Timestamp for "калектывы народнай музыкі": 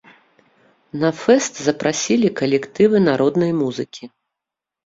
2.39-4.03